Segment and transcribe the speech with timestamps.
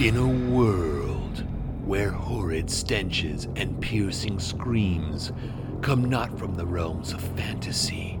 [0.00, 1.44] In a world
[1.84, 5.30] where horrid stenches and piercing screams
[5.82, 8.18] come not from the realms of fantasy,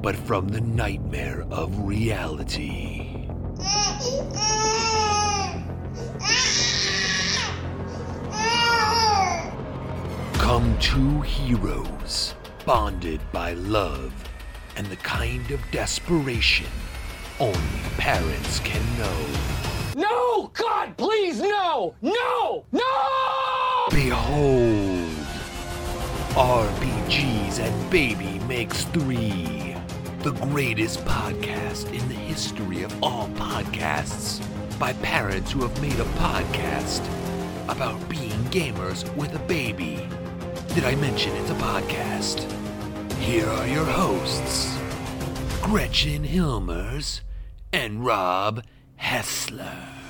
[0.00, 3.26] but from the nightmare of reality.
[10.34, 14.12] Come two heroes, bonded by love
[14.76, 16.70] and the kind of desperation
[17.40, 19.75] only parents can know.
[20.36, 20.50] No!
[20.52, 21.94] God, please, no!
[22.02, 22.64] No!
[22.70, 23.86] No!
[23.90, 25.08] Behold,
[26.34, 29.74] RPGs and Baby Makes Three,
[30.18, 34.44] the greatest podcast in the history of all podcasts,
[34.78, 37.00] by parents who have made a podcast
[37.70, 40.06] about being gamers with a baby.
[40.74, 42.44] Did I mention it's a podcast?
[43.14, 44.76] Here are your hosts,
[45.62, 47.22] Gretchen Hilmers
[47.72, 48.62] and Rob
[48.96, 50.05] Hessler.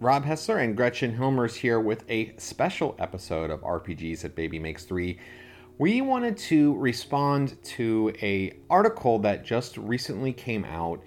[0.00, 4.84] Rob Hessler and Gretchen Hilmers here with a special episode of RPGs that Baby Makes
[4.84, 5.18] 3.
[5.78, 11.02] We wanted to respond to a article that just recently came out.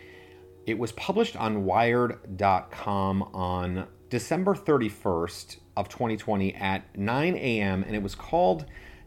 [0.65, 7.83] It was published on wired.com on December 31st of 2020 at 9 a.m.
[7.83, 8.65] and it was called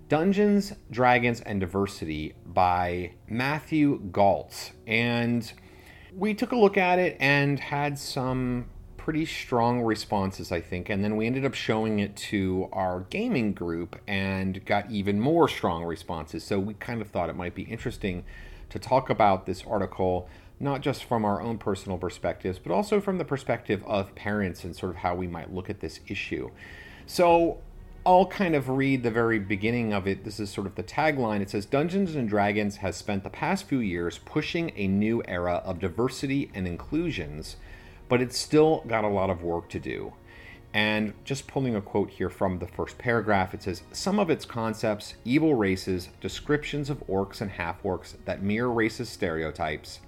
[0.08, 4.70] Dungeons, Dragons and Diversity by Matthew Galtz.
[4.86, 5.52] And
[6.16, 8.70] we took a look at it and had some
[9.05, 10.88] pretty strong responses, I think.
[10.88, 15.46] And then we ended up showing it to our gaming group and got even more
[15.46, 16.42] strong responses.
[16.42, 18.24] So we kind of thought it might be interesting
[18.70, 20.27] to talk about this article,
[20.58, 24.74] not just from our own personal perspectives, but also from the perspective of parents and
[24.74, 26.50] sort of how we might look at this issue.
[27.05, 27.58] So
[28.06, 30.24] I'll kind of read the very beginning of it.
[30.24, 31.42] This is sort of the tagline.
[31.42, 35.61] It says Dungeons and Dragons has spent the past few years pushing a new era
[35.62, 37.57] of diversity and inclusions
[38.08, 40.12] but it's still got a lot of work to do.
[40.72, 44.44] And just pulling a quote here from the first paragraph, it says Some of its
[44.44, 50.00] concepts, evil races, descriptions of orcs and half orcs that mirror racist stereotypes,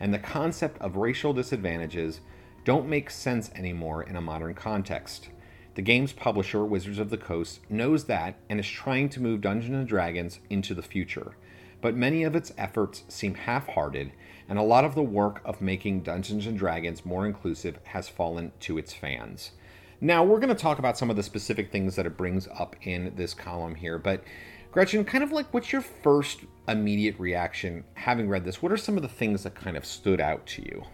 [0.00, 2.20] and the concept of racial disadvantages
[2.64, 5.28] don't make sense anymore in a modern context.
[5.76, 9.76] The game's publisher, Wizards of the Coast, knows that and is trying to move Dungeons
[9.76, 11.36] and Dragons into the future,
[11.80, 14.10] but many of its efforts seem half hearted
[14.48, 18.52] and a lot of the work of making Dungeons and Dragons more inclusive has fallen
[18.60, 19.52] to its fans.
[20.00, 22.76] Now, we're going to talk about some of the specific things that it brings up
[22.82, 24.22] in this column here, but
[24.70, 28.62] Gretchen, kind of like what's your first immediate reaction having read this?
[28.62, 30.84] What are some of the things that kind of stood out to you?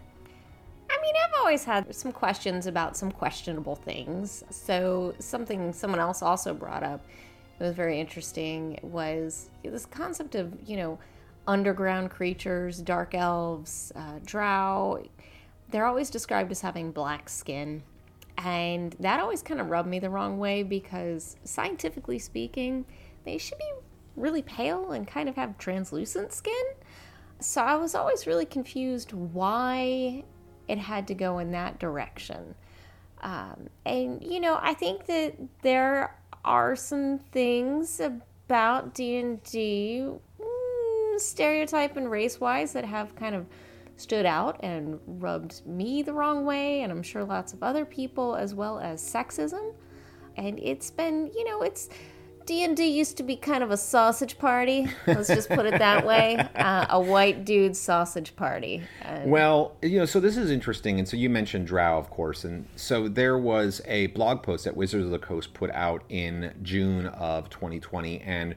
[0.91, 4.44] I mean, I've always had some questions about some questionable things.
[4.50, 7.04] So, something someone else also brought up
[7.59, 10.98] that was very interesting was this concept of, you know,
[11.47, 15.03] underground creatures, dark elves, uh, drow.
[15.71, 17.82] They're always described as having black skin.
[18.38, 22.84] And that always kind of rubbed me the wrong way because, scientifically speaking,
[23.25, 23.72] they should be
[24.16, 26.65] really pale and kind of have translucent skin.
[27.41, 30.25] So I was always really confused why
[30.69, 32.54] it had to go in that direction.
[33.22, 40.10] Um, and, you know, I think that there are some things about D&D
[41.19, 43.47] stereotype and race wise that have kind of
[43.97, 48.35] stood out and rubbed me the wrong way, and I'm sure lots of other people,
[48.35, 49.75] as well as sexism.
[50.37, 51.89] And it's been, you know, it's
[52.47, 54.87] D&D used to be kind of a sausage party.
[55.07, 56.39] Let's just put it that way.
[56.55, 58.83] Uh, a white dude sausage party.
[59.03, 60.99] And well, you know, so this is interesting.
[60.99, 62.45] And so you mentioned Drow, of course.
[62.45, 66.55] And so there was a blog post that Wizards of the Coast put out in
[66.63, 68.21] June of 2020.
[68.21, 68.55] And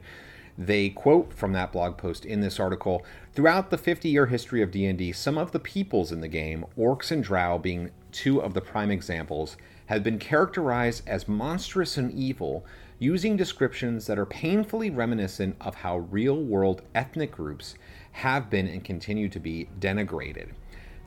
[0.58, 5.12] they quote from that blog post in this article, throughout the 50-year history of D&D,
[5.12, 8.90] some of the peoples in the game, orcs and drow being two of the prime
[8.90, 12.66] examples, have been characterized as monstrous and evil,
[12.98, 17.76] using descriptions that are painfully reminiscent of how real-world ethnic groups
[18.10, 20.48] have been and continue to be denigrated.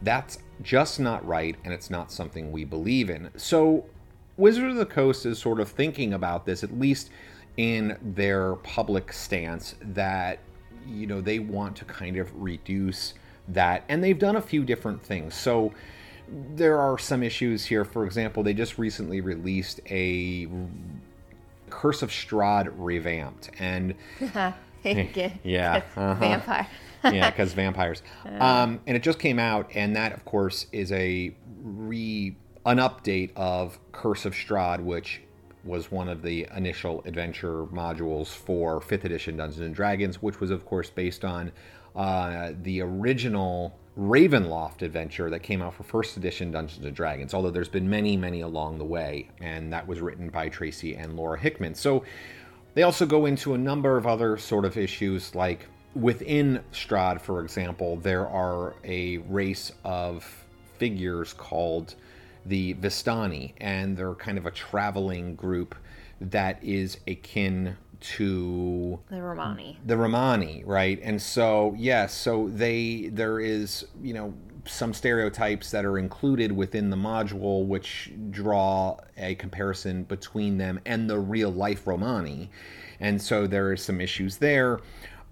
[0.01, 3.29] That's just not right, and it's not something we believe in.
[3.35, 3.85] So,
[4.37, 7.09] Wizard of the Coast is sort of thinking about this, at least
[7.57, 10.39] in their public stance that
[10.87, 13.13] you know they want to kind of reduce
[13.47, 13.83] that.
[13.89, 15.35] And they've done a few different things.
[15.35, 15.73] So
[16.27, 17.85] there are some issues here.
[17.85, 20.47] For example they just recently released a
[21.69, 23.95] curse of strahd revamped and
[25.43, 26.15] yeah uh-huh.
[26.15, 26.67] vampire.
[27.03, 28.03] Yeah because vampires.
[28.25, 33.31] Um, and it just came out and that of course is a re an update
[33.35, 35.21] of curse of strahd which
[35.63, 40.51] was one of the initial adventure modules for 5th edition Dungeons and Dragons, which was,
[40.51, 41.51] of course, based on
[41.95, 47.51] uh, the original Ravenloft adventure that came out for first edition Dungeons and Dragons, although
[47.51, 51.37] there's been many, many along the way, and that was written by Tracy and Laura
[51.37, 51.75] Hickman.
[51.75, 52.03] So
[52.73, 57.43] they also go into a number of other sort of issues, like within Strahd, for
[57.43, 60.45] example, there are a race of
[60.77, 61.95] figures called
[62.45, 65.75] the Vistani, and they're kind of a traveling group
[66.19, 69.77] that is akin to The Romani.
[69.85, 70.99] the Romani, right?
[71.03, 74.33] And so, yes, so they there is, you know,
[74.65, 81.09] some stereotypes that are included within the module which draw a comparison between them and
[81.09, 82.49] the real life Romani.
[82.99, 84.79] And so there are some issues there.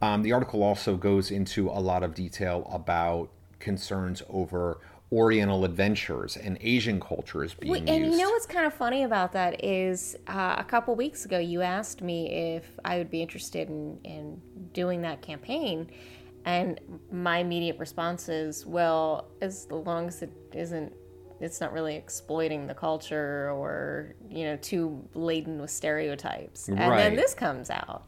[0.01, 3.29] Um, the article also goes into a lot of detail about
[3.59, 4.79] concerns over
[5.11, 8.11] Oriental adventures and Asian cultures being Wait, and used.
[8.17, 11.61] you know what's kind of funny about that is uh, a couple weeks ago you
[11.63, 14.41] asked me if I would be interested in, in
[14.73, 15.89] doing that campaign,
[16.45, 16.79] and
[17.11, 20.93] my immediate response is, well, as long as it isn't,
[21.39, 26.97] it's not really exploiting the culture or you know too laden with stereotypes, and Right.
[26.97, 28.03] then this comes out.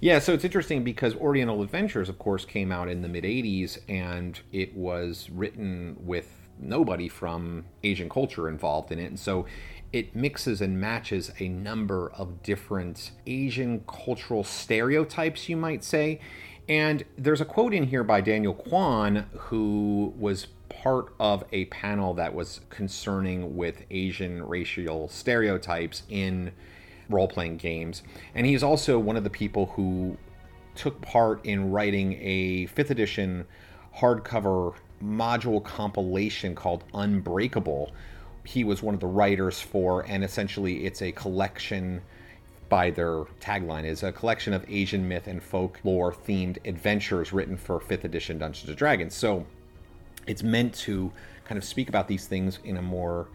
[0.00, 3.78] Yeah, so it's interesting because Oriental Adventures, of course, came out in the mid 80s
[3.88, 9.06] and it was written with nobody from Asian culture involved in it.
[9.06, 9.46] And so
[9.92, 16.20] it mixes and matches a number of different Asian cultural stereotypes, you might say.
[16.68, 22.14] And there's a quote in here by Daniel Kwan, who was part of a panel
[22.14, 26.52] that was concerning with Asian racial stereotypes in
[27.08, 28.02] role playing games.
[28.34, 30.16] And he's also one of the people who
[30.74, 33.46] took part in writing a 5th edition
[33.96, 37.92] hardcover module compilation called Unbreakable.
[38.44, 42.02] He was one of the writers for, and essentially it's a collection
[42.68, 47.78] by their tagline is a collection of Asian myth and folklore themed adventures written for
[47.78, 49.14] 5th edition Dungeons and Dragons.
[49.14, 49.46] So
[50.26, 51.12] it's meant to
[51.44, 53.28] kind of speak about these things in a more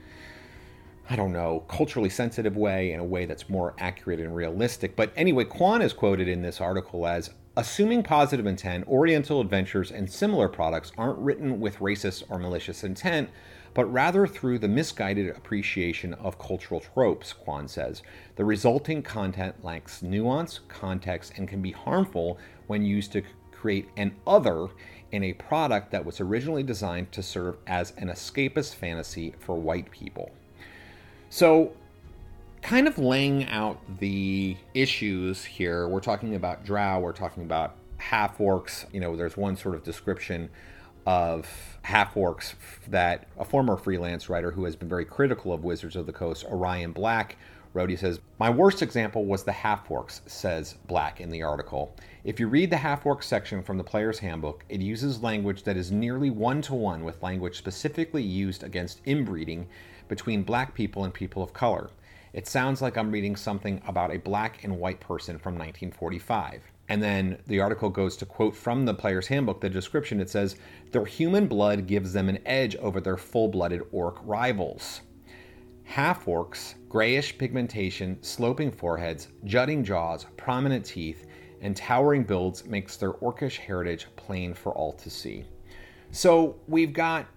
[1.09, 4.95] I don't know, culturally sensitive way, in a way that's more accurate and realistic.
[4.95, 7.31] But anyway, Kwan is quoted in this article as
[7.61, 13.29] Assuming positive intent, Oriental adventures and similar products aren't written with racist or malicious intent,
[13.75, 18.01] but rather through the misguided appreciation of cultural tropes, Kwan says.
[18.35, 23.21] The resulting content lacks nuance, context, and can be harmful when used to
[23.51, 24.69] create an other
[25.11, 29.91] in a product that was originally designed to serve as an escapist fantasy for white
[29.91, 30.31] people.
[31.29, 31.73] So,
[32.61, 38.37] kind of laying out the issues here, we're talking about drow, we're talking about half
[38.37, 38.85] orcs.
[38.93, 40.49] You know, there's one sort of description
[41.05, 41.47] of
[41.81, 42.53] half orcs
[42.87, 46.45] that a former freelance writer who has been very critical of Wizards of the Coast,
[46.45, 47.37] Orion Black,
[47.73, 47.89] wrote.
[47.89, 51.95] He says, My worst example was the half orcs, says Black in the article.
[52.23, 55.77] If you read the half orc section from the player's handbook, it uses language that
[55.77, 59.67] is nearly one to one with language specifically used against inbreeding
[60.07, 61.89] between black people and people of color.
[62.33, 66.61] It sounds like I'm reading something about a black and white person from 1945.
[66.87, 70.19] And then the article goes to quote from the player's handbook the description.
[70.19, 70.55] It says,
[70.91, 75.01] Their human blood gives them an edge over their full blooded orc rivals.
[75.83, 81.25] Half orcs, grayish pigmentation, sloping foreheads, jutting jaws, prominent teeth,
[81.59, 85.45] and towering builds makes their orcish heritage plain for all to see.
[86.11, 87.27] So we've got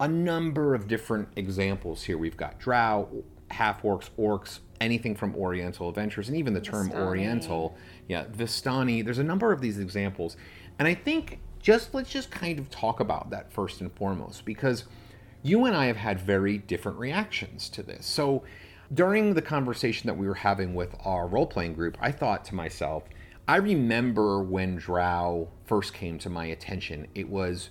[0.00, 2.18] a number of different examples here.
[2.18, 3.08] We've got drow,
[3.50, 7.06] half orcs, orcs, anything from Oriental adventures, and even the term Vistani.
[7.06, 7.76] Oriental.
[8.08, 9.04] Yeah, Vistani.
[9.04, 10.36] There's a number of these examples.
[10.78, 14.84] And I think just let's just kind of talk about that first and foremost, because
[15.42, 18.06] you and I have had very different reactions to this.
[18.06, 18.42] So
[18.92, 22.54] during the conversation that we were having with our role playing group, I thought to
[22.54, 23.04] myself,
[23.46, 27.08] I remember when Drow first came to my attention.
[27.14, 27.70] It was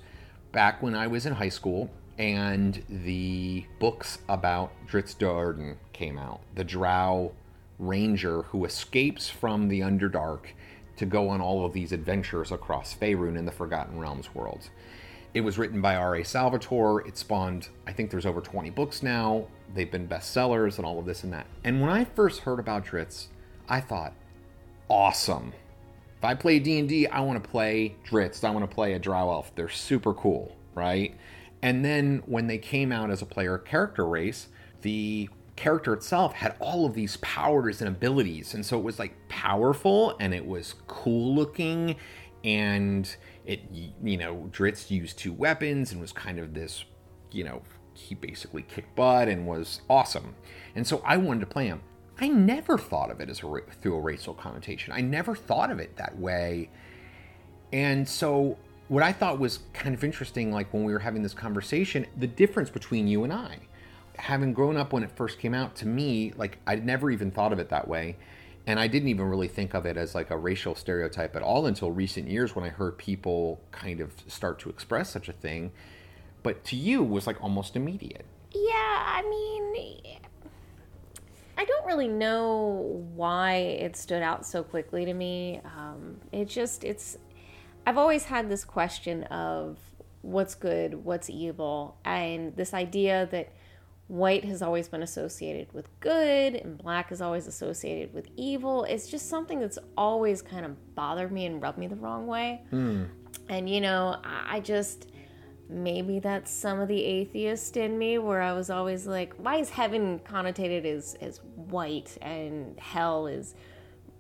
[0.52, 1.90] back when I was in high school
[2.20, 6.42] and the books about Drizzt Do'Urden came out.
[6.54, 7.32] The Drow
[7.80, 10.48] ranger who escapes from the Underdark
[10.98, 14.70] to go on all of these adventures across Faerun in the Forgotten Realms world.
[15.34, 16.26] It was written by R.A.
[16.26, 17.08] Salvatore.
[17.08, 19.48] It spawned, I think there's over 20 books now.
[19.74, 21.46] They've been bestsellers and all of this and that.
[21.64, 23.28] And when I first heard about Drizzt,
[23.70, 24.14] I thought,
[24.90, 25.54] awesome.
[26.18, 28.44] If I play D&D, I want to play Drizzt.
[28.44, 29.56] I want to play a Drow Elf.
[29.56, 31.16] They're super cool, right?
[31.62, 34.48] And then when they came out as a player character race,
[34.82, 38.54] the character itself had all of these powers and abilities.
[38.54, 41.98] And so it was like powerful and it was cool looking
[42.46, 43.14] and
[43.46, 46.86] it you know, Drizzt used two weapons and was kind of this,
[47.32, 47.62] you know,
[47.94, 50.36] he basically kicked butt and was awesome.
[50.76, 51.82] And so I wanted to play him.
[52.22, 54.94] I never thought of it as a through a racial connotation.
[54.94, 56.70] I never thought of it that way.
[57.72, 58.58] And so
[58.90, 62.28] what I thought was kind of interesting, like when we were having this conversation, the
[62.28, 63.60] difference between you and I,
[64.18, 67.54] having grown up when it first came out, to me, like I'd never even thought
[67.54, 68.18] of it that way.
[68.68, 71.66] And I didn't even really think of it as like a racial stereotype at all
[71.66, 75.72] until recent years when I heard people kind of start to express such a thing.
[76.44, 78.26] But to you was like almost immediate.
[78.52, 79.60] Yeah, I mean,
[81.60, 85.60] I don't really know why it stood out so quickly to me.
[85.66, 87.18] Um, it just, it's,
[87.90, 89.80] I've always had this question of
[90.22, 93.52] what's good, what's evil, and this idea that
[94.06, 98.84] white has always been associated with good and black is always associated with evil.
[98.84, 102.62] It's just something that's always kind of bothered me and rubbed me the wrong way.
[102.70, 103.06] Hmm.
[103.50, 105.10] And, you know, I I just,
[105.68, 109.72] maybe that's some of the atheist in me where I was always like, why is
[109.72, 113.56] heaven connotated as, as white and hell is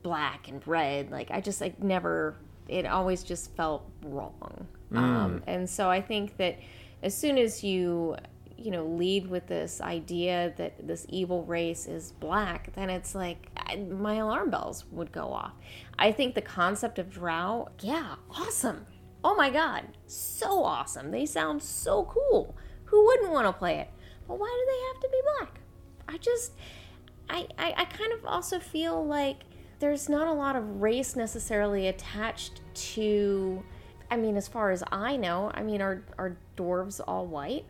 [0.02, 1.12] black and red?
[1.12, 2.36] Like, I just, like, never,
[2.70, 4.68] it always just felt wrong.
[4.94, 6.58] Um, and so I think that
[7.04, 8.16] as soon as you,
[8.58, 13.48] you know, lead with this idea that this evil race is black, then it's like
[13.58, 15.54] I, my alarm bells would go off.
[15.98, 18.86] I think the concept of drow, yeah, awesome.
[19.24, 21.12] Oh my god, so awesome.
[21.12, 22.56] They sound so cool.
[22.86, 23.90] Who wouldn't want to play it?
[24.28, 25.60] But why do they have to be black?
[26.08, 26.54] I just,
[27.30, 29.44] I, I, I kind of also feel like
[29.80, 33.64] there's not a lot of race necessarily attached to.
[34.12, 37.66] I mean, as far as I know, I mean, are are dwarves all white?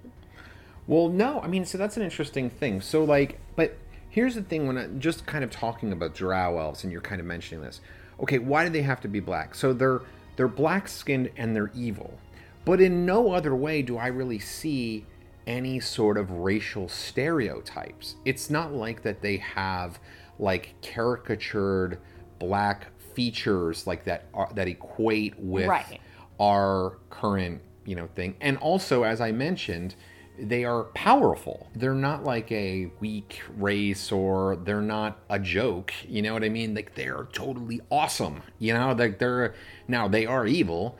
[0.88, 2.82] Well, no, I mean, so that's an interesting thing.
[2.82, 3.78] So, like, but
[4.10, 7.22] here's the thing when I just kind of talking about drow elves, and you're kind
[7.22, 7.80] of mentioning this.
[8.20, 9.54] Okay, why do they have to be black?
[9.54, 10.02] So they're
[10.36, 12.18] they're black skinned and they're evil,
[12.66, 15.06] but in no other way do I really see
[15.46, 18.16] any sort of racial stereotypes.
[18.24, 20.00] It's not like that they have
[20.40, 22.00] like caricatured
[22.40, 26.00] black features like that are, that equate with Right.
[26.40, 28.36] our current you know thing.
[28.42, 29.96] And also as i mentioned
[30.42, 31.68] they are powerful.
[31.76, 35.92] They're not like a weak race or they're not a joke.
[36.08, 36.74] You know what i mean?
[36.74, 38.42] Like they're totally awesome.
[38.58, 39.54] You know like they're
[39.88, 40.98] now they are evil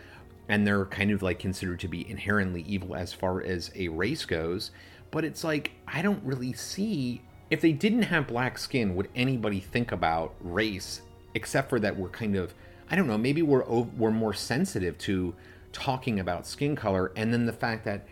[0.50, 4.26] and they're kind of like considered to be inherently evil as far as a race
[4.26, 4.72] goes
[5.12, 9.60] but it's like i don't really see if they didn't have black skin would anybody
[9.60, 11.02] think about race
[11.34, 12.54] except for that we're kind of
[12.90, 15.34] i don't know maybe we're we're more sensitive to
[15.72, 18.06] talking about skin color and then the fact that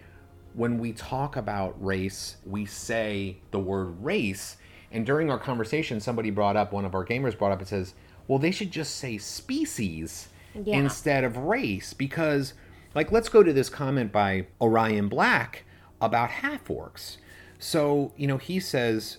[0.54, 4.58] when we talk about race we say the word race
[4.92, 7.94] and during our conversation somebody brought up one of our gamers brought up it says
[8.28, 10.78] well they should just say species Yeah.
[10.78, 12.54] instead of race because
[12.96, 15.64] like let's go to this comment by orion black
[16.02, 17.18] about half orcs
[17.60, 19.18] so you know he says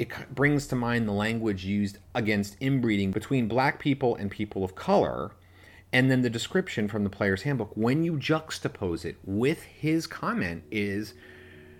[0.00, 4.74] it brings to mind the language used against inbreeding between black people and people of
[4.74, 5.32] color
[5.92, 7.70] and then the description from the player's handbook.
[7.76, 11.12] When you juxtapose it with his comment is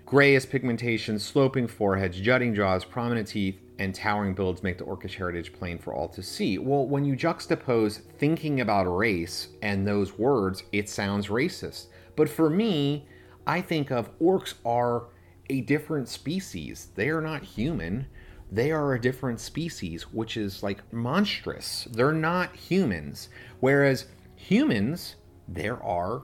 [0.05, 5.51] grayish pigmentation sloping foreheads jutting jaws prominent teeth and towering builds make the orcish heritage
[5.51, 6.59] plain for all to see.
[6.59, 11.87] Well when you juxtapose thinking about race and those words it sounds racist.
[12.15, 13.07] But for me
[13.47, 15.05] i think of orcs are
[15.51, 18.07] a different species they are not human
[18.51, 21.87] they are a different species, which is like monstrous.
[21.89, 23.29] They're not humans.
[23.61, 25.15] Whereas humans,
[25.47, 26.23] there are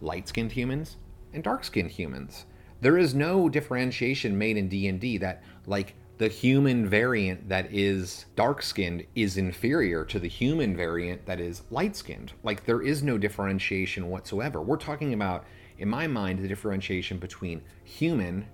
[0.00, 0.96] light skinned humans
[1.32, 2.46] and dark skinned humans.
[2.80, 8.62] There is no differentiation made in D&D that like the human variant that is dark
[8.62, 12.34] skinned is inferior to the human variant that is light skinned.
[12.44, 14.62] Like there is no differentiation whatsoever.
[14.62, 15.44] We're talking about
[15.78, 18.46] in my mind the differentiation between human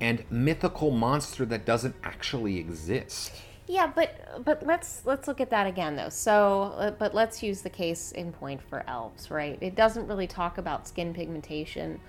[0.00, 3.32] and mythical monster that doesn't actually exist.
[3.68, 6.08] Yeah, but but let's let's look at that again though.
[6.08, 9.56] So, uh, but let's use the case in point for elves, right?
[9.60, 12.00] It doesn't really talk about skin pigmentation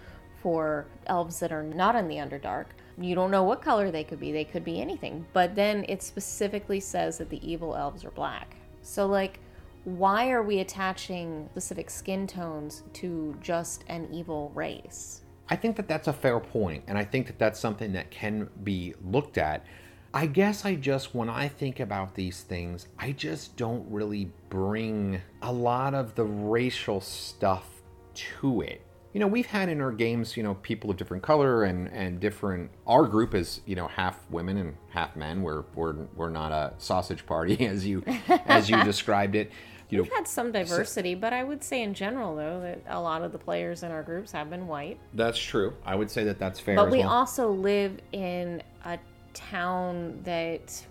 [0.42, 2.66] for elves that are not in the Underdark.
[2.98, 4.32] You don't know what color they could be.
[4.32, 5.25] They could be anything.
[5.32, 8.56] But then it specifically says that the evil elves are black.
[8.82, 9.40] So like
[9.86, 15.23] why are we attaching specific skin tones to just an evil race?
[15.50, 18.50] I think that that's a fair point, and I think that that's something that can
[18.63, 19.65] be looked at.
[20.13, 25.21] I guess I just, when I think about these things, I just don't really bring
[25.41, 27.67] a lot of the racial stuff
[28.13, 28.81] to it.
[29.13, 32.19] You know, we've had in our games, you know, people of different color and and
[32.19, 32.71] different.
[32.88, 35.43] Our group is, you know, half women and half men.
[35.43, 39.51] We're we're we're not a sausage party as you as you described it.
[39.90, 43.00] You know, We've had some diversity, but I would say in general though that a
[43.00, 45.00] lot of the players in our groups have been white.
[45.13, 45.74] that's true.
[45.86, 46.75] I would say that that's fair.
[46.75, 47.10] But we well.
[47.10, 48.98] also live in a
[49.34, 50.86] town that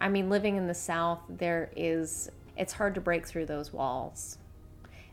[0.00, 4.38] I mean, living in the South, there is it's hard to break through those walls.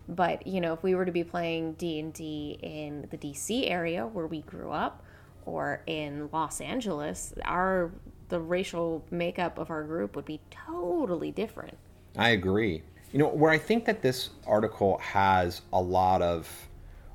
[0.08, 3.70] But you know, if we were to be playing D and D in the DC
[3.70, 5.04] area where we grew up,
[5.46, 7.92] or in Los Angeles, our
[8.30, 11.78] the racial makeup of our group would be totally different.
[12.18, 12.84] I agree.
[13.12, 16.50] You know, where I think that this article has a lot of,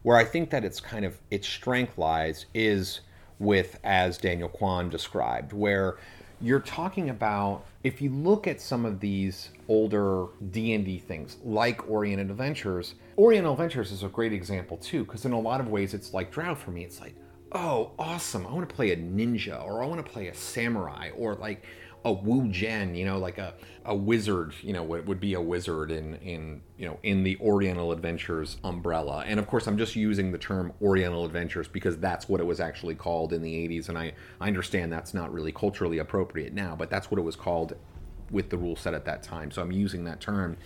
[0.02, 3.00] where I think that it's kind of its strength lies is
[3.38, 5.99] with as Daniel Kwan described, where
[6.40, 12.31] you're talking about if you look at some of these older d&d things like oriented
[12.31, 16.14] adventures oriental adventures is a great example too because in a lot of ways it's
[16.14, 17.14] like drow for me it's like
[17.52, 21.11] oh awesome i want to play a ninja or i want to play a samurai
[21.17, 21.64] or like
[22.05, 25.40] a Wu Jen, you know, like a, a wizard, you know, what would be a
[25.40, 29.25] wizard in, in, you know, in the Oriental Adventures umbrella.
[29.26, 32.61] And of course, I'm just using the term Oriental Adventures because that's what it was
[32.61, 33.88] actually called in the 80s.
[33.88, 37.37] And I, I understand that's not really culturally appropriate now, but that's what it was
[37.37, 37.75] called
[38.31, 39.50] with the rule set at that time.
[39.50, 40.57] So I'm using that term.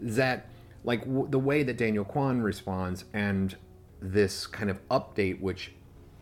[0.00, 0.46] That,
[0.84, 3.56] like, w- the way that Daniel Kwan responds and
[4.00, 5.72] this kind of update, which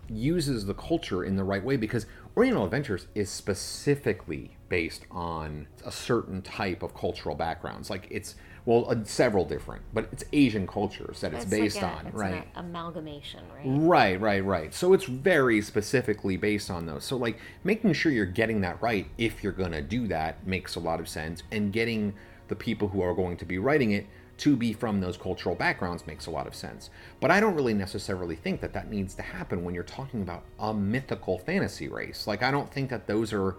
[0.09, 5.91] uses the culture in the right way because Oriental Adventures is specifically based on a
[5.91, 7.89] certain type of cultural backgrounds.
[7.89, 8.35] Like it's
[8.67, 12.07] well, uh, several different, but it's Asian cultures that it's, It's based like a- on,
[12.09, 12.49] it's right?
[12.57, 13.65] An amalgamation, right?
[13.65, 14.75] Right, right, right.
[14.75, 17.05] So it's very specifically based on those.
[17.05, 20.75] So like making sure you're getting that right if you're going to do that makes
[20.75, 22.13] a lot of sense and getting
[22.49, 24.07] the people who are going to be writing it
[24.39, 26.91] to be from those cultural backgrounds makes a lot of sense.
[27.21, 30.45] But I don't really necessarily think that that needs to happen when you're talking about
[30.59, 32.27] a mythical fantasy race.
[32.27, 33.57] Like I don't think that those are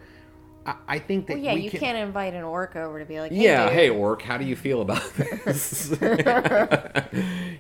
[0.66, 3.06] I, I think that Well, yeah, we you can, can't invite an orc over to
[3.06, 5.04] be like, hey, yeah, dude, hey orc, how do you feel about
[5.46, 5.96] this?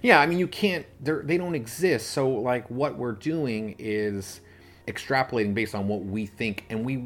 [0.01, 2.11] yeah, I mean you can't they don't exist.
[2.11, 4.41] So like what we're doing is
[4.87, 7.03] extrapolating based on what we think and we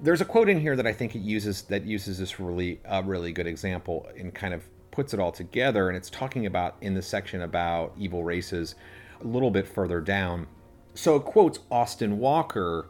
[0.00, 3.02] there's a quote in here that I think it uses that uses this really a
[3.02, 6.94] really good example in kind of puts it all together and it's talking about in
[6.94, 8.74] the section about evil races
[9.22, 10.46] a little bit further down.
[10.94, 12.88] So it quotes Austin Walker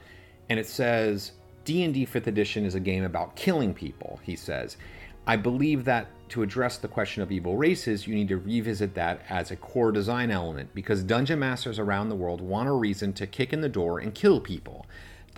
[0.48, 1.32] and it says
[1.64, 4.76] D&D 5th edition is a game about killing people, he says.
[5.26, 9.22] I believe that to address the question of evil races, you need to revisit that
[9.28, 13.26] as a core design element because dungeon masters around the world want a reason to
[13.26, 14.86] kick in the door and kill people.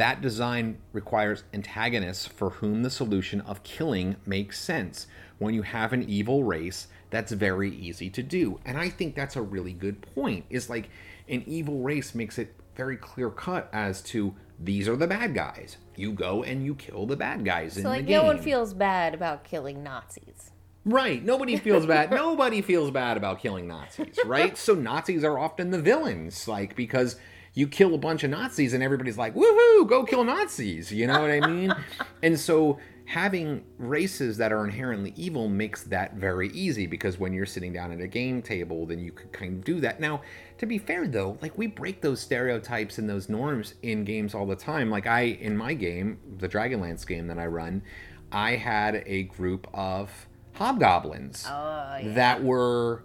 [0.01, 5.07] That design requires antagonists for whom the solution of killing makes sense.
[5.39, 8.61] When you have an evil race, that's very easy to do.
[8.65, 10.47] And I think that's a really good point.
[10.49, 10.89] Is like
[11.29, 15.77] an evil race makes it very clear cut as to these are the bad guys.
[15.97, 18.23] You go and you kill the bad guys in So like the game.
[18.23, 20.51] no one feels bad about killing Nazis.
[20.87, 21.23] Right.
[21.23, 22.11] Nobody feels bad.
[22.25, 24.57] Nobody feels bad about killing Nazis, right?
[24.57, 27.17] so Nazis are often the villains, like because
[27.55, 31.21] you kill a bunch of Nazis and everybody's like, "Woohoo, go kill Nazis." You know
[31.21, 31.75] what I mean?
[32.23, 32.79] and so
[33.11, 37.91] having races that are inherently evil makes that very easy because when you're sitting down
[37.91, 39.99] at a game table, then you could kind of do that.
[39.99, 40.23] Now,
[40.59, 44.47] to be fair though, like we break those stereotypes and those norms in games all
[44.47, 44.91] the time.
[44.91, 47.83] Like I in my game, the Dragonlance game that I run,
[48.31, 53.03] I had a group of hobgoblins oh, that were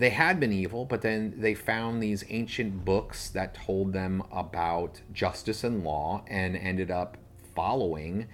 [0.00, 5.00] they had been evil but then they found these ancient books that told them about
[5.12, 7.18] justice and law and ended up
[7.54, 8.26] following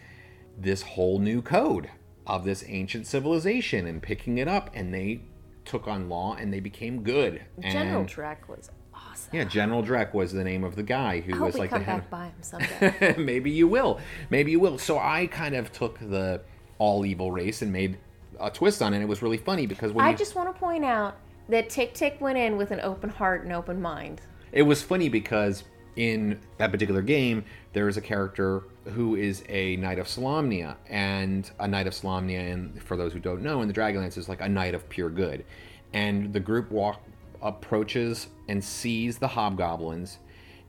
[0.57, 1.90] this whole new code
[2.26, 5.20] of this ancient civilization and picking it up and they
[5.64, 9.31] took on law and they became good General and, Drek was awesome.
[9.33, 12.11] yeah general drek was the name of the guy who was like the head back
[12.11, 13.16] by him someday.
[13.18, 13.98] maybe you will.
[14.31, 14.79] Maybe you will.
[14.79, 16.42] So I kind of took the
[16.79, 17.98] all evil race and made
[18.38, 19.02] a twist on it.
[19.02, 21.16] It was really funny because when I you, just want to point out
[21.48, 24.20] that Tick Tick went in with an open heart and open mind.
[24.52, 25.64] it was funny because
[25.96, 31.50] in that particular game there is a character who is a knight of Solamnia, and
[31.59, 34.40] a knight of Solamnia, and for those who don't know, in the Dragonlance is like
[34.40, 35.44] a knight of pure good,
[35.92, 37.02] and the group walk
[37.42, 40.18] approaches and sees the hobgoblins.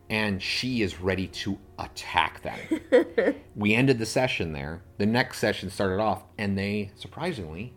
[0.10, 3.36] And she is ready to attack them.
[3.58, 4.82] we ended the session there.
[4.98, 7.74] The next session started off, and they surprisingly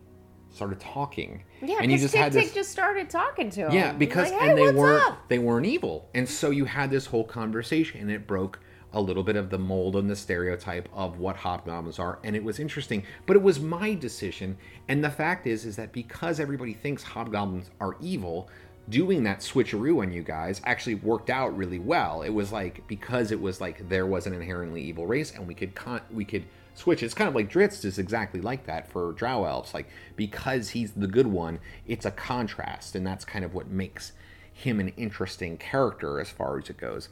[0.51, 1.43] started talking.
[1.61, 3.71] Yeah, and you because just Tick had this Tick just started talking to him.
[3.71, 5.27] yeah, because like, hey, and they weren't up?
[5.29, 8.59] they weren't evil, and so you had this whole conversation, and it broke
[8.93, 12.43] a little bit of the mold and the stereotype of what hobgoblins are, and it
[12.43, 13.03] was interesting.
[13.25, 17.69] But it was my decision, and the fact is, is that because everybody thinks hobgoblins
[17.79, 18.49] are evil,
[18.89, 22.23] doing that switcheroo on you guys actually worked out really well.
[22.23, 25.53] It was like because it was like there was an inherently evil race, and we
[25.53, 27.03] could con- we could switch.
[27.03, 29.73] It's kind of like Drizzt is exactly like that for Drow elves.
[29.73, 34.13] Like because he's the good one, it's a contrast, and that's kind of what makes
[34.53, 37.09] him an interesting character as far as it goes.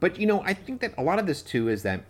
[0.00, 2.04] But you know, I think that a lot of this too is that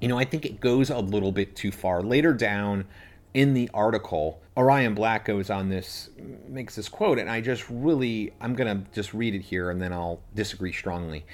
[0.00, 2.02] you know, I think it goes a little bit too far.
[2.02, 2.86] Later down
[3.34, 6.10] in the article, Orion Black goes on this,
[6.48, 9.92] makes this quote, and I just really, I'm to just read it here and then
[9.92, 11.24] I'll disagree strongly.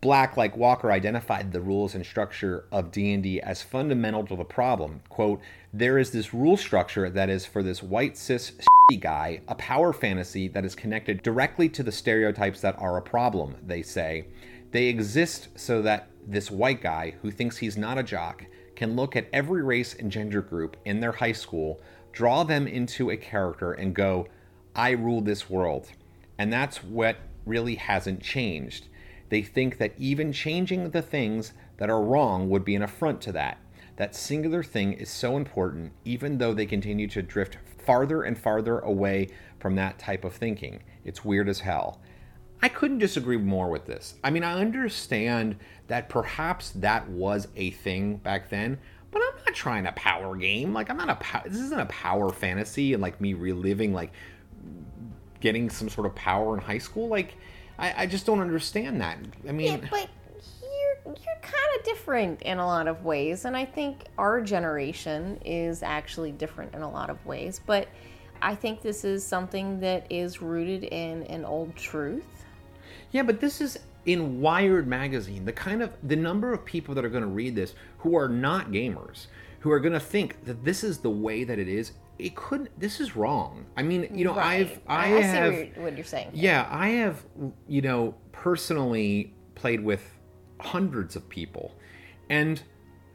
[0.00, 5.00] Black, like Walker, identified the rules and structure of D&D as fundamental to the problem.
[5.08, 5.40] Quote,
[5.72, 8.52] there is this rule structure that is for this white cis
[9.00, 13.56] guy, a power fantasy that is connected directly to the stereotypes that are a problem,
[13.66, 14.26] they say.
[14.70, 18.44] They exist so that this white guy who thinks he's not a jock
[18.76, 21.80] can look at every race and gender group in their high school,
[22.12, 24.28] draw them into a character, and go,
[24.76, 25.88] I rule this world.
[26.38, 28.86] And that's what really hasn't changed.
[29.28, 33.32] They think that even changing the things that are wrong would be an affront to
[33.32, 33.58] that.
[33.96, 38.78] That singular thing is so important, even though they continue to drift farther and farther
[38.78, 40.82] away from that type of thinking.
[41.04, 42.00] It's weird as hell.
[42.62, 44.14] I couldn't disagree more with this.
[44.22, 48.78] I mean, I understand that perhaps that was a thing back then,
[49.10, 50.72] but I'm not trying a power game.
[50.72, 51.42] Like, I'm not a power.
[51.46, 54.12] This isn't a power fantasy and like me reliving like
[55.40, 57.08] getting some sort of power in high school.
[57.08, 57.36] Like,
[57.78, 59.18] I, I just don't understand that.
[59.48, 60.08] I mean, yeah, but
[60.62, 65.40] you're you're kind of different in a lot of ways, and I think our generation
[65.44, 67.60] is actually different in a lot of ways.
[67.64, 67.88] But
[68.42, 72.24] I think this is something that is rooted in an old truth.
[73.10, 75.44] Yeah, but this is in Wired magazine.
[75.44, 78.28] The kind of the number of people that are going to read this who are
[78.28, 79.26] not gamers,
[79.60, 81.92] who are going to think that this is the way that it is.
[82.18, 82.70] It couldn't.
[82.78, 83.66] This is wrong.
[83.76, 84.60] I mean, you know, Right.
[84.66, 85.52] I've I, I, have.
[85.54, 86.30] see what you're, what you're saying.
[86.34, 87.24] Yeah, I have,
[87.68, 90.02] you know, personally played with
[90.60, 91.74] hundreds of people.
[92.30, 92.60] And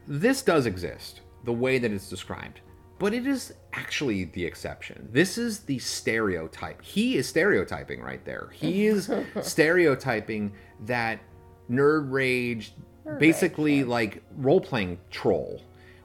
[0.08, 2.60] this does exist, the way that it's described.
[2.98, 5.08] But it is actually the exception.
[5.12, 6.80] This is the stereotype.
[6.82, 8.48] He is stereotyping right there.
[8.52, 9.10] He is
[9.42, 10.52] stereotyping
[10.86, 11.18] that
[11.70, 12.72] nerd rage,
[13.18, 15.60] basically like role playing troll,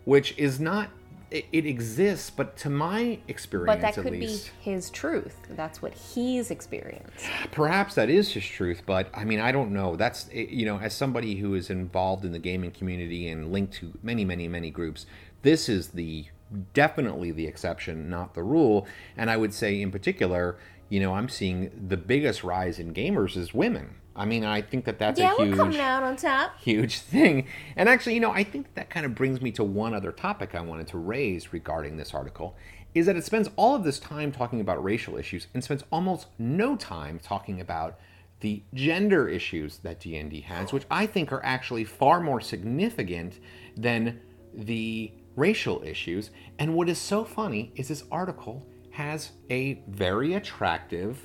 [0.05, 0.89] which is not.
[1.32, 5.36] It, it exists, but to my experience, But that at could least, be his truth.
[5.50, 7.24] That's what he's experienced.
[7.52, 10.80] perhaps that is his truth but i mean i don't know that's eh, you know
[10.80, 14.70] as somebody who is involved in the gaming community and linked to many many many
[14.72, 15.06] groups
[15.44, 16.26] this is the
[16.74, 18.88] definitely the exception not the rule
[19.18, 20.58] and i would say in particular
[20.89, 24.86] you know i'm seeing the biggest rise in gamers is women i mean i think
[24.86, 26.60] that that's yeah, a we're huge coming out on top.
[26.60, 27.47] huge thing.
[27.75, 30.56] And actually, you know, I think that kind of brings me to one other topic
[30.56, 32.56] I wanted to raise regarding this article
[32.93, 36.28] is that it spends all of this time talking about racial issues and spends almost
[36.38, 37.99] no time talking about
[38.39, 43.39] the gender issues that D&D has, which I think are actually far more significant
[43.75, 44.21] than
[44.54, 46.32] the racial issues.
[46.58, 48.65] And what is so funny is this article
[48.99, 51.17] has a very attractive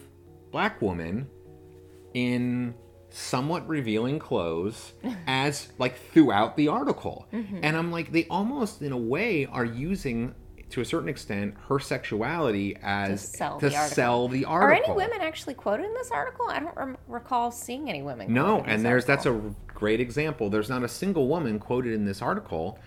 [0.53, 1.29] black woman
[2.15, 2.73] in
[3.11, 4.93] somewhat revealing clothes
[5.27, 7.27] as like throughout the article.
[7.33, 7.59] Mm-hmm.
[7.65, 10.37] And I'm like, they almost in a way are using
[10.71, 13.95] to a certain extent her sexuality as to sell to the article.
[13.95, 14.93] sell the article.
[14.93, 16.47] Are any women actually quoted in this article?
[16.49, 18.33] I don't rem- recall seeing any women.
[18.33, 20.49] No, quoted in and there's that's a great example.
[20.49, 22.79] There's not a single woman quoted in this article,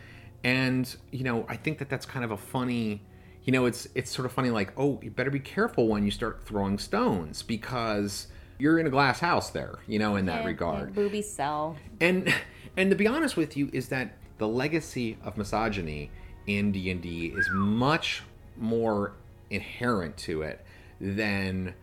[0.45, 3.05] and you know I think that that's kind of a funny,
[3.47, 6.11] you know, it's it's sort of funny like oh you better be careful when you
[6.11, 8.27] start throwing stones because
[8.59, 10.89] you're in a glass house there, you know, in that Yeah, regard.
[10.89, 11.77] yeah, booby sell.
[12.01, 12.31] And
[12.75, 16.11] and to be honest with you, is that the legacy of misogyny
[16.45, 18.21] in D and D is much
[18.57, 19.13] more
[19.49, 20.63] inherent to it
[20.99, 21.73] than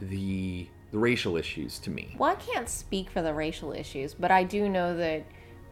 [0.00, 2.16] the the racial issues to me.
[2.18, 5.24] Well, I can't speak for the racial issues, but I do know that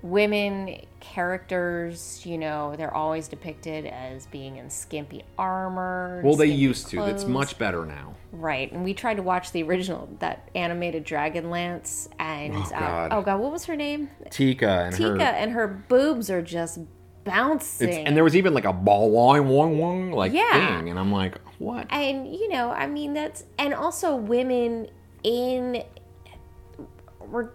[0.03, 6.21] women characters, you know, they're always depicted as being in skimpy armor.
[6.25, 7.05] Well, they used to.
[7.07, 8.15] It's much better now.
[8.33, 8.71] right.
[8.73, 13.13] And we tried to watch the original, that animated Dragonlance, and Oh, uh, God.
[13.13, 14.09] oh god, what was her name?
[14.31, 15.23] Tika and Tika, her.
[15.23, 16.79] and her boobs are just
[17.25, 17.89] bouncing.
[17.89, 20.79] It's, and there was even like a ball wong wong wong like Yeah.
[20.79, 21.87] thing, and I'm like, what?
[21.93, 24.89] and you know i mean that's and also women
[25.23, 25.83] in
[27.29, 27.53] were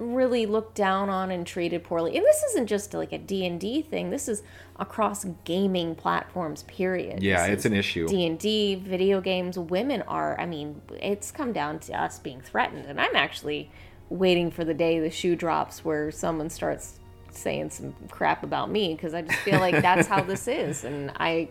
[0.00, 4.10] really looked down on and treated poorly and this isn't just like a d&d thing
[4.10, 4.42] this is
[4.78, 8.08] across gaming platforms period Yeah, This it's an issue.
[8.08, 13.00] d&d video games women are i mean it's come down to us being threatened and
[13.00, 13.70] i'm actually
[14.08, 16.98] waiting for the day the shoe drops where someone starts
[17.30, 21.12] saying some crap about me because i just feel like that's how this is and
[21.20, 21.48] i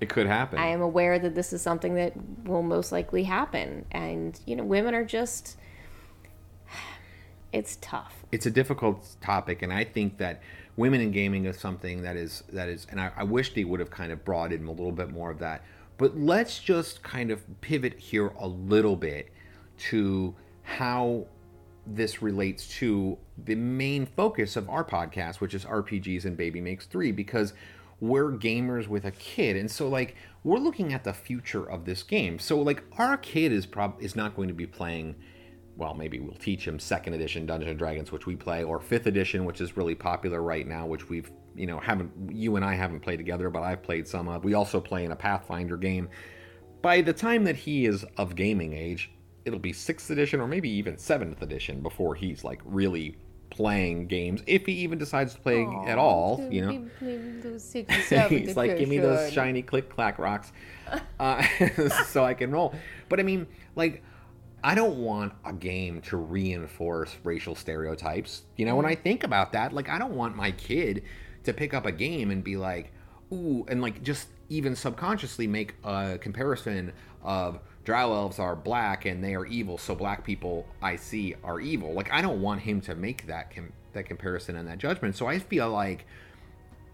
[0.00, 0.58] It could happen.
[0.58, 2.12] I am aware that this is something that
[2.44, 3.84] will most likely happen.
[3.92, 5.56] And, you know, women are just,
[7.52, 8.24] it's tough.
[8.32, 10.40] it's a difficult topic, and I think that
[10.76, 13.80] women in gaming is something that is that is, and I, I wish they would
[13.80, 15.64] have kind of brought in a little bit more of that.
[15.98, 19.30] But let's just kind of pivot here a little bit
[19.90, 21.26] to how
[21.86, 26.86] this relates to the main focus of our podcast, which is RPGs and Baby Makes
[26.86, 27.52] Three, because
[28.00, 32.02] we're gamers with a kid, and so like we're looking at the future of this
[32.02, 32.38] game.
[32.38, 35.14] So like our kid is prob is not going to be playing.
[35.76, 39.06] Well, maybe we'll teach him second edition Dungeons and Dragons, which we play, or fifth
[39.06, 42.74] edition, which is really popular right now, which we've you know haven't you and I
[42.74, 44.44] haven't played together, but I've played some of.
[44.44, 46.08] We also play in a Pathfinder game.
[46.82, 49.10] By the time that he is of gaming age,
[49.44, 53.16] it'll be sixth edition or maybe even seventh edition before he's like really
[53.50, 56.88] playing games if he even decides to play at all you know
[58.28, 60.52] he's like give me those shiny click clack rocks
[61.20, 61.42] uh,
[62.06, 62.74] so i can roll
[63.10, 64.02] but i mean like
[64.64, 68.42] i don't want a game to reinforce racial stereotypes.
[68.56, 69.02] You know when i mm.
[69.02, 71.02] think about that like i don't want my kid
[71.44, 72.92] to pick up a game and be like
[73.32, 79.24] ooh and like just even subconsciously make a comparison of drow elves are black and
[79.24, 81.92] they are evil so black people i see are evil.
[81.94, 85.16] Like i don't want him to make that com- that comparison and that judgment.
[85.16, 86.06] So i feel like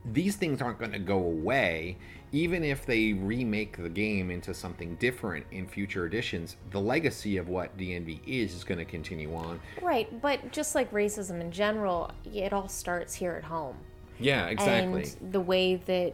[0.05, 1.97] these things aren't going to go away
[2.31, 7.49] even if they remake the game into something different in future editions the legacy of
[7.49, 12.11] what D&D is is going to continue on Right, but just like racism in general,
[12.25, 13.77] it all starts here at home.
[14.19, 16.13] yeah exactly And the way that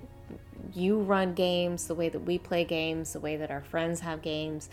[0.73, 4.23] you run games, the way that we play games, the way that our friends have
[4.23, 4.71] games,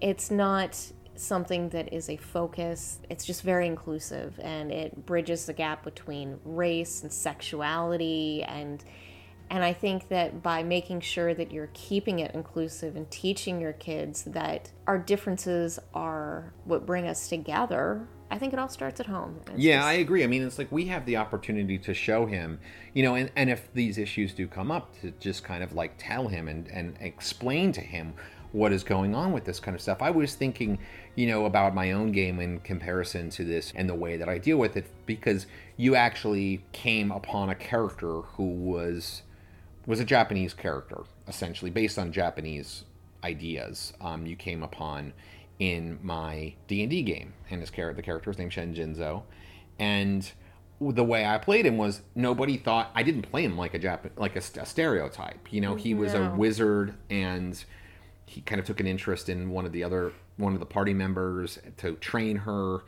[0.00, 0.78] it's not
[1.20, 2.98] something that is a focus.
[3.10, 8.82] It's just very inclusive and it bridges the gap between race and sexuality and
[9.52, 13.72] and I think that by making sure that you're keeping it inclusive and teaching your
[13.72, 19.06] kids that our differences are what bring us together, I think it all starts at
[19.06, 19.40] home.
[19.48, 20.22] It's Yeah, just- I agree.
[20.22, 22.60] I mean, it's like we have the opportunity to show him,
[22.94, 25.94] you know, and, and if these issues do come up, to just kind of like
[25.98, 28.14] tell him and, and explain to him
[28.52, 30.02] what is going on with this kind of stuff.
[30.02, 30.78] I was thinking,
[31.14, 34.38] you know, about my own game in comparison to this and the way that I
[34.38, 39.22] deal with it because you actually came upon a character who was
[39.86, 42.84] was a Japanese character, essentially based on Japanese
[43.24, 43.92] ideas.
[44.00, 45.12] Um, you came upon
[45.58, 49.22] in my D and D game, and his character, the character is named Shen Jinzo,
[49.78, 50.30] and
[50.80, 54.10] the way I played him was nobody thought I didn't play him like a Jap-
[54.16, 55.52] like a, a stereotype.
[55.52, 57.62] You know, he was a wizard, and
[58.30, 60.94] he kind of took an interest in one of the other one of the party
[60.94, 62.84] members to train her,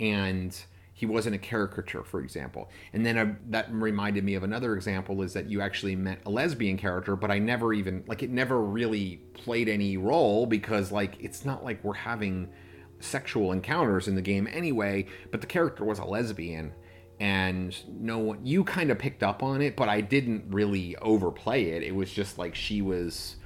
[0.00, 0.58] and
[0.94, 2.70] he wasn't a caricature, for example.
[2.94, 6.78] And then that reminded me of another example is that you actually met a lesbian
[6.78, 11.44] character, but I never even like it never really played any role because like it's
[11.44, 12.48] not like we're having
[12.98, 15.04] sexual encounters in the game anyway.
[15.30, 16.72] But the character was a lesbian,
[17.20, 21.64] and no one you kind of picked up on it, but I didn't really overplay
[21.64, 21.82] it.
[21.82, 23.36] It was just like she was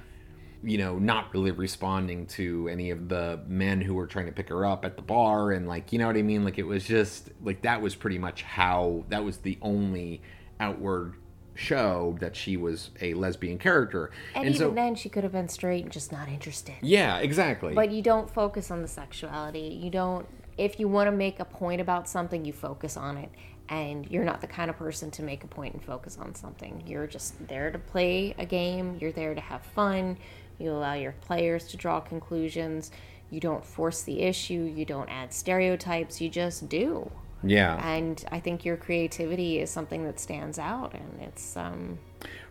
[0.63, 4.49] you know, not really responding to any of the men who were trying to pick
[4.49, 6.43] her up at the bar and like, you know what I mean?
[6.45, 10.21] Like it was just like that was pretty much how that was the only
[10.59, 11.15] outward
[11.55, 14.11] show that she was a lesbian character.
[14.35, 16.75] And, even then, she could have been straight and just not interested.
[16.81, 17.73] yeah, exactly.
[17.73, 19.79] But you don't focus on the sexuality.
[19.81, 20.27] You don't.
[20.57, 23.29] If you want to make a point about something, you focus on it.
[23.69, 26.83] And you're not the kind of person to make a point and focus on something.
[26.85, 28.97] You're just there to play a game.
[28.99, 30.17] You're there to have fun.
[30.61, 32.91] You allow your players to draw conclusions.
[33.29, 34.71] You don't force the issue.
[34.75, 36.21] You don't add stereotypes.
[36.21, 37.09] You just do.
[37.43, 37.75] yeah.
[37.85, 40.93] And I think your creativity is something that stands out.
[40.93, 41.97] And it's um,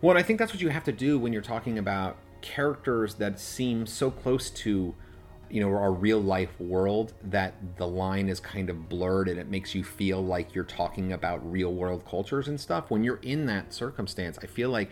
[0.01, 3.39] Well, I think that's what you have to do when you're talking about characters that
[3.39, 4.95] seem so close to,
[5.51, 9.49] you know, our real life world that the line is kind of blurred and it
[9.49, 12.91] makes you feel like you're talking about real world cultures and stuff.
[12.91, 14.91] When you're in that circumstance, I feel like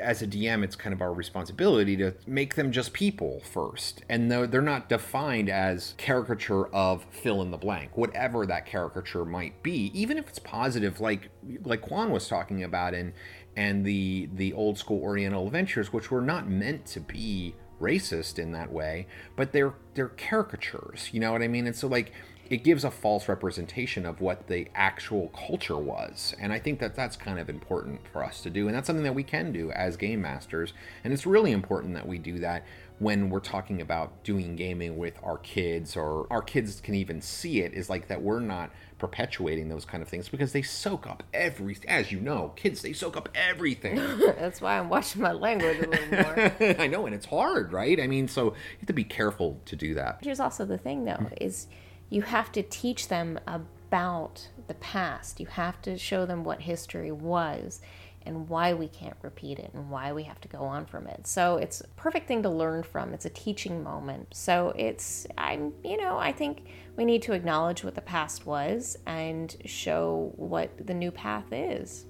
[0.00, 4.02] as a DM, it's kind of our responsibility to make them just people first.
[4.08, 9.62] And they're not defined as caricature of fill in the blank, whatever that caricature might
[9.62, 11.30] be, even if it's positive, like
[11.64, 13.12] like Kwan was talking about in
[13.56, 18.52] and the the old school Oriental adventures, which were not meant to be racist in
[18.52, 21.10] that way, but they're they're caricatures.
[21.12, 21.66] You know what I mean?
[21.66, 22.12] And so like
[22.50, 26.34] it gives a false representation of what the actual culture was.
[26.40, 28.66] And I think that that's kind of important for us to do.
[28.66, 30.72] And that's something that we can do as game masters.
[31.04, 32.64] And it's really important that we do that
[32.98, 37.60] when we're talking about doing gaming with our kids or our kids can even see
[37.60, 41.22] it is like that we're not perpetuating those kind of things because they soak up
[41.32, 45.78] every as you know kids they soak up everything that's why I'm watching my language
[45.78, 46.52] a little more.
[46.80, 49.76] i know and it's hard right i mean so you have to be careful to
[49.76, 51.68] do that Here's also the thing, though, is
[52.10, 55.40] you have to teach them about the past.
[55.40, 57.80] You have to show them what history was.
[58.26, 61.26] and why we can't repeat it and why we have to go on from it.
[61.26, 63.14] So it's a perfect thing to learn from.
[63.14, 64.28] It's a teaching moment.
[64.34, 66.66] So it's I'm you know, I think
[66.96, 72.04] we need to acknowledge what the past was and show what the new path is.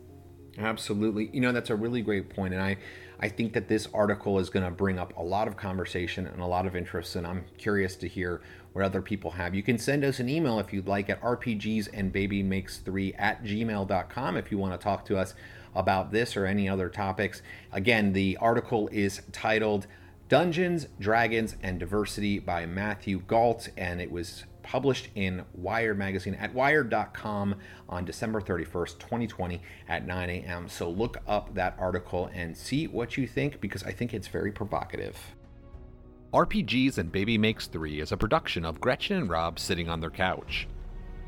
[0.59, 1.31] Absolutely.
[1.33, 2.53] You know, that's a really great point.
[2.53, 2.79] And I,
[3.21, 6.41] I think that this article is going to bring up a lot of conversation and
[6.41, 7.15] a lot of interest.
[7.15, 8.41] And I'm curious to hear
[8.73, 9.55] what other people have.
[9.55, 13.15] You can send us an email if you'd like at rpgs and baby makes three
[13.15, 15.35] at gmail.com if you want to talk to us
[15.75, 17.43] about this or any other topics.
[17.73, 19.87] Again, the article is titled
[20.29, 26.53] Dungeons, Dragons, and Diversity by Matthew Gault, and it was published in Wired magazine at
[26.53, 27.55] wired.com
[27.89, 30.69] on December 31st, 2020 at 9 a.m.
[30.69, 34.53] So look up that article and see what you think because I think it's very
[34.53, 35.17] provocative.
[36.33, 40.11] RPGs and Baby Makes 3 is a production of Gretchen and Rob sitting on their
[40.11, 40.69] couch.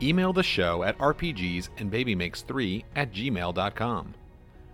[0.03, 4.15] Email the show at rpgs and baby makes 3 at gmail.com.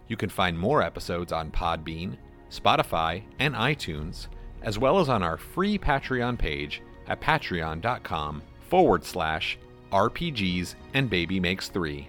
[0.08, 2.16] You can find more episodes on Podbean,
[2.50, 4.26] Spotify, and iTunes,
[4.62, 9.58] as well as on our free Patreon page at patreon.com forward slash
[9.92, 12.08] RPGs and Baby Makes 3.